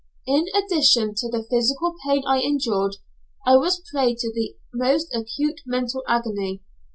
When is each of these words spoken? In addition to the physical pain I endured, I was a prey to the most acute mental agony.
In 0.25 0.47
addition 0.55 1.13
to 1.13 1.29
the 1.29 1.45
physical 1.47 1.93
pain 2.07 2.23
I 2.27 2.39
endured, 2.41 2.97
I 3.45 3.55
was 3.57 3.77
a 3.77 3.83
prey 3.91 4.15
to 4.15 4.33
the 4.33 4.55
most 4.73 5.13
acute 5.15 5.61
mental 5.63 6.01
agony. 6.07 6.63